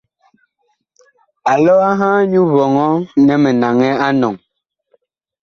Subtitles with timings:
[1.51, 2.87] Alɔ a ŋhaa nyu vɔŋɔ
[3.25, 4.35] nɛ mi naŋɛ a enɔŋ.